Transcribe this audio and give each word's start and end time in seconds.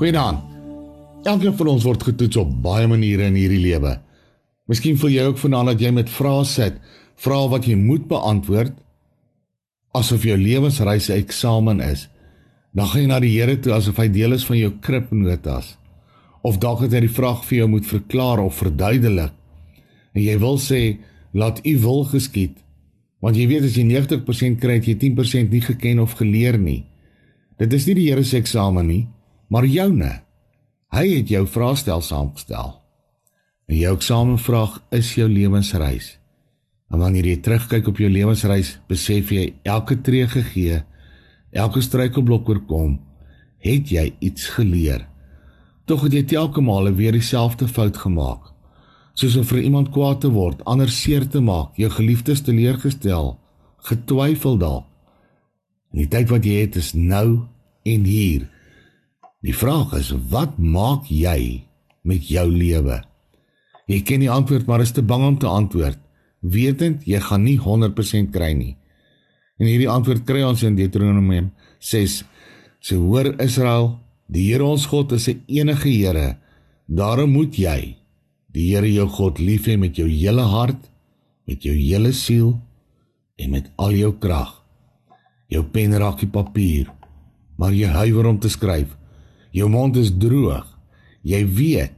Goeienaand. 0.00 0.40
Elkeen 1.28 1.52
van 1.58 1.68
ons 1.74 1.84
word 1.84 2.06
getoets 2.08 2.38
op 2.40 2.52
baie 2.64 2.86
maniere 2.88 3.26
in 3.28 3.34
hierdie 3.36 3.60
lewe. 3.60 3.98
Miskien 4.64 4.96
voel 4.96 5.10
jy 5.12 5.26
ook 5.28 5.42
vanaand 5.42 5.74
dat 5.74 5.84
jy 5.84 5.90
met 5.92 6.08
vrae 6.08 6.46
sit, 6.48 6.78
vrae 7.20 7.50
wat 7.52 7.68
jy 7.68 7.76
moet 7.76 8.06
beantwoord 8.08 8.78
asof 10.00 10.24
jou 10.24 10.38
lewensreis 10.40 11.10
'n 11.10 11.20
eksamen 11.20 11.84
is. 11.84 12.06
Dan 12.72 12.86
gaan 12.86 13.02
jy 13.02 13.08
na 13.08 13.20
die 13.20 13.34
Here 13.36 13.58
toe 13.60 13.74
asof 13.76 13.96
hy 13.96 14.08
deel 14.08 14.32
is 14.32 14.44
van 14.44 14.56
jou 14.56 14.72
kripnotas. 14.80 15.76
Of 16.42 16.58
dalk 16.58 16.80
het 16.80 16.92
hy 16.92 17.00
die 17.00 17.16
vraag 17.20 17.44
vir 17.44 17.58
jou 17.58 17.68
moet 17.68 17.86
verklaar 17.86 18.38
of 18.38 18.56
verduidelik. 18.56 19.32
En 20.14 20.22
jy 20.22 20.38
wil 20.38 20.56
sê, 20.56 20.96
laat 21.34 21.60
U 21.66 21.78
wil 21.78 22.04
geskied. 22.04 22.56
Want 23.20 23.36
jy 23.36 23.46
weet 23.46 23.64
as 23.64 23.76
jy 23.76 23.84
90% 23.84 24.60
kry, 24.60 24.74
het 24.80 24.86
jy 24.86 24.94
10% 24.96 25.50
nie 25.50 25.60
geken 25.60 25.98
of 25.98 26.12
geleer 26.12 26.58
nie. 26.58 26.84
Dit 27.58 27.72
is 27.72 27.86
nie 27.86 27.94
die 27.94 28.08
Here 28.08 28.24
se 28.24 28.36
eksamen 28.36 28.86
nie, 28.86 29.08
maar 29.50 29.66
joune. 29.66 30.12
Hy 30.94 31.04
het 31.10 31.30
jou 31.30 31.44
vraestel 31.46 32.02
saamgestel. 32.02 32.76
En 33.70 33.76
jou 33.76 33.92
eksamenvraag 33.94 34.80
is 34.96 35.12
jou 35.18 35.28
lewensreis. 35.30 36.16
En 36.90 36.98
wanneer 37.02 37.28
jy 37.30 37.36
terugkyk 37.44 37.90
op 37.92 38.00
jou 38.02 38.10
lewensreis, 38.10 38.78
besef 38.90 39.30
jy 39.30 39.52
elke 39.62 40.00
tree 40.02 40.26
gegee, 40.30 40.80
elke 41.50 41.82
struikelblok 41.82 42.48
oorkom, 42.50 42.96
het 43.62 43.92
jy 43.92 44.08
iets 44.18 44.48
geleer. 44.56 45.04
Tog 45.86 46.06
het 46.06 46.16
jy 46.16 46.24
telke 46.34 46.62
male 46.64 46.94
weer 46.94 47.14
dieselfde 47.14 47.68
fout 47.70 47.98
gemaak 47.98 48.50
soos 49.20 49.36
om 49.36 49.44
vir 49.44 49.64
iemand 49.66 49.90
kwaad 49.92 50.22
te 50.24 50.30
word, 50.32 50.62
ander 50.68 50.88
seer 50.88 51.26
te 51.28 51.42
maak, 51.44 51.74
jou 51.80 51.90
geliefdes 51.92 52.40
teleurgestel, 52.46 53.34
getwyfel 53.88 54.56
dalk. 54.60 54.86
En 55.92 56.04
die 56.04 56.08
tyd 56.08 56.30
wat 56.30 56.46
jy 56.46 56.60
het 56.62 56.78
is 56.78 56.92
nou 56.94 57.42
en 57.88 58.06
hier. 58.06 58.46
Die 59.40 59.56
vraag 59.56 59.94
is, 59.96 60.10
wat 60.28 60.58
maak 60.60 61.08
jy 61.08 61.64
met 62.04 62.28
jou 62.28 62.44
lewe? 62.52 63.00
Jy 63.88 64.02
ken 64.04 64.20
die 64.20 64.30
antwoord, 64.30 64.66
maar 64.68 64.84
is 64.84 64.92
te 64.92 65.02
bang 65.02 65.24
om 65.24 65.38
te 65.40 65.48
antwoord, 65.48 65.98
wetend 66.40 67.06
jy 67.08 67.20
gaan 67.24 67.46
nie 67.46 67.56
100% 67.60 68.30
kry 68.34 68.52
nie. 68.56 68.74
En 69.60 69.68
hierdie 69.68 69.88
antwoord 69.92 70.26
kry 70.28 70.44
ons 70.44 70.62
in 70.64 70.76
Deuteronomium 70.76 71.50
6. 71.84 72.20
So 72.84 73.00
hoor 73.08 73.32
Israel, 73.40 73.94
die 74.28 74.46
Here 74.50 74.64
ons 74.64 74.86
God 74.86 75.12
is 75.12 75.28
'n 75.28 75.42
enige 75.48 75.88
Here. 75.88 76.36
Daarom 76.86 77.32
moet 77.32 77.56
jy 77.56 77.96
die 78.52 78.74
Here 78.74 78.92
jou 78.92 79.08
God 79.08 79.38
lief 79.38 79.66
hê 79.66 79.76
met 79.76 79.96
jou 79.96 80.08
hele 80.08 80.42
hart, 80.42 80.90
met 81.46 81.62
jou 81.62 81.74
hele 81.74 82.12
siel 82.12 82.60
en 83.36 83.50
met 83.50 83.70
al 83.76 83.92
jou 83.92 84.12
krag. 84.18 84.62
Jou 85.48 85.64
pen 85.64 85.92
raak 85.92 86.20
die 86.20 86.28
papier, 86.28 86.92
maar 87.56 87.72
jy 87.72 87.86
huiwer 87.88 88.26
om 88.26 88.38
te 88.38 88.48
skryf. 88.48 88.99
Jou 89.50 89.68
mond 89.70 89.96
is 89.96 90.12
droog. 90.14 90.66
Jy 91.26 91.42
weet 91.46 91.96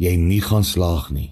jy 0.00 0.14
nie 0.16 0.40
gaan 0.40 0.64
slaag 0.64 1.10
nie. 1.12 1.30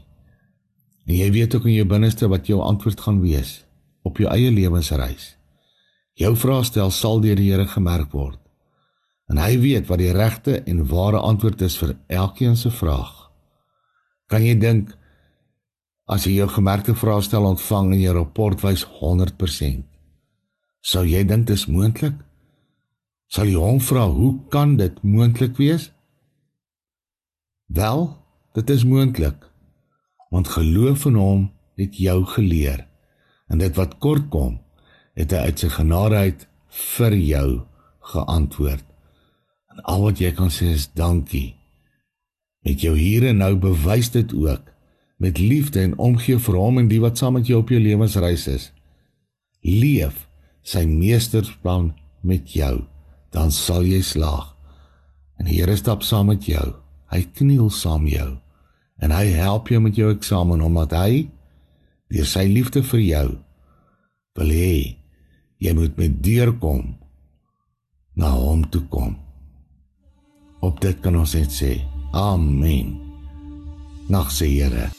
En 1.08 1.16
jy 1.16 1.30
weet 1.32 1.54
ook 1.56 1.66
in 1.70 1.78
jou 1.78 1.86
binneste 1.88 2.28
wat 2.28 2.50
jou 2.50 2.60
antwoord 2.60 3.00
gaan 3.00 3.22
wees 3.24 3.62
op 4.04 4.20
jou 4.20 4.28
eie 4.28 4.50
lewensreis. 4.52 5.34
Jou 6.18 6.34
vraestel 6.36 6.92
sal 6.92 7.22
deur 7.24 7.38
die 7.38 7.48
Here 7.48 7.66
gemerk 7.68 8.12
word. 8.12 8.38
En 9.28 9.40
hy 9.40 9.56
weet 9.60 9.88
wat 9.88 10.00
die 10.00 10.12
regte 10.12 10.60
en 10.68 10.86
ware 10.88 11.20
antwoord 11.20 11.64
is 11.64 11.76
vir 11.80 11.96
elkeen 12.08 12.56
se 12.56 12.70
vraag. 12.72 13.28
Kan 14.28 14.44
jy 14.44 14.56
dink 14.60 14.92
as 16.08 16.24
jy 16.28 16.38
jou 16.38 16.48
gemerkte 16.52 16.94
vraestel 16.96 17.48
ontvang 17.48 17.92
en 17.94 18.02
jou 18.02 18.14
rapport 18.20 18.64
wys 18.64 18.84
100%? 19.00 19.84
Sou 20.84 21.04
jy 21.08 21.24
dink 21.24 21.48
dit 21.48 21.56
is 21.56 21.68
moontlik? 21.68 22.16
Sal 23.28 23.50
jy 23.50 23.60
hom 23.60 23.80
vra 23.84 24.06
hoe 24.08 24.32
kan 24.52 24.76
dit 24.80 25.02
moontlik 25.04 25.58
wees? 25.60 25.90
Wel, 27.68 28.08
dit 28.56 28.70
is 28.70 28.84
moontlik. 28.88 29.44
Want 30.32 30.48
geloof 30.56 31.04
in 31.08 31.18
hom 31.20 31.42
het 31.76 31.96
jou 32.00 32.22
geleer 32.24 32.86
en 33.48 33.60
dit 33.60 33.76
wat 33.76 33.98
kort 34.04 34.28
kom, 34.32 34.58
het 35.16 35.32
hy 35.32 35.48
uit 35.48 35.60
sy 35.62 35.68
genade 35.72 36.16
uit 36.16 36.42
vir 36.96 37.14
jou 37.16 37.48
geantwoord. 38.12 38.84
En 39.72 39.84
al 39.92 40.02
wat 40.08 40.20
jy 40.20 40.32
kan 40.36 40.52
sê 40.52 40.72
is 40.74 40.88
dankie. 40.96 41.54
Met 42.64 42.82
jou 42.84 42.96
hier 42.96 43.24
en 43.28 43.40
nou 43.40 43.54
bewys 43.60 44.10
dit 44.12 44.34
ook 44.36 44.74
met 45.18 45.38
liefde 45.38 45.80
en 45.82 45.96
omgee 45.98 46.38
vir 46.38 46.56
hom 46.56 46.78
en 46.78 46.88
die 46.90 47.00
wat 47.02 47.18
saam 47.18 47.34
met 47.38 47.48
jou 47.50 47.60
op 47.62 47.72
jou 47.72 47.80
lewensreis 47.82 48.46
is. 48.50 48.68
Leef 49.64 50.28
sy 50.62 50.84
meesterplan 50.86 51.90
met 52.22 52.52
jou, 52.54 52.84
dan 53.34 53.52
sal 53.54 53.86
jy 53.86 54.02
slaag. 54.02 54.54
En 55.38 55.46
die 55.46 55.60
Here 55.60 55.76
stap 55.76 56.02
saam 56.02 56.30
met 56.32 56.46
jou. 56.48 56.74
Hy 57.12 57.22
kniel 57.38 57.70
saam 57.70 58.04
met 58.04 58.18
jou 58.18 58.30
en 58.98 59.14
hy 59.14 59.30
help 59.38 59.70
jou 59.70 59.80
met 59.82 59.96
jou 59.98 60.10
eksamen 60.10 60.62
omdat 60.64 60.94
hy 60.98 61.28
deur 62.10 62.26
sy 62.26 62.48
liefde 62.50 62.82
vir 62.90 63.04
jou 63.04 63.28
wil 64.38 64.52
hê 64.54 64.74
jy 65.62 65.74
moet 65.74 65.96
met 65.98 66.20
deurkom 66.22 66.94
na 68.18 68.30
hom 68.34 68.64
toe 68.70 68.82
kom. 68.90 69.14
Op 70.62 70.80
dit 70.82 71.02
kan 71.02 71.18
ons 71.18 71.34
net 71.38 71.54
sê 71.54 71.76
Amen. 72.14 72.96
Nag 74.08 74.32
se 74.34 74.48
Here. 74.48 74.97